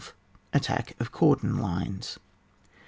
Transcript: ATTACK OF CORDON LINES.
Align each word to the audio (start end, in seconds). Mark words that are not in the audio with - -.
ATTACK 0.51 0.95
OF 0.99 1.11
CORDON 1.11 1.59
LINES. 1.59 2.17